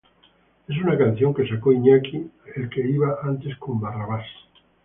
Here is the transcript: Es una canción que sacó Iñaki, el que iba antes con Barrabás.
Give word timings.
Es 0.67 0.75
una 0.81 0.97
canción 0.97 1.31
que 1.31 1.47
sacó 1.47 1.71
Iñaki, 1.71 2.25
el 2.55 2.69
que 2.71 2.81
iba 2.89 3.19
antes 3.21 3.55
con 3.59 3.79
Barrabás. 3.79 4.25